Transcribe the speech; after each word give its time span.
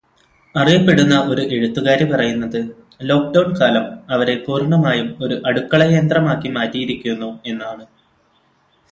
അറിയപ്പെടുന്ന 0.55 1.15
ഒരു 1.31 1.43
എഴുത്തുകാരി 1.55 2.05
പറയുന്നത് 2.11 2.57
ലോക്ക്ഡൗൺ 3.01 3.49
കാലം 3.59 3.85
അവരെ 4.09 4.35
പൂർണമായും 4.47 5.09
ഒരു 5.23 5.35
'അടുക്കളയന്ത്രമാക്കി' 5.41 6.53
മാറ്റിയിരിക്കുന്നു 6.57 7.29
എന്നാണ്. 7.45 7.85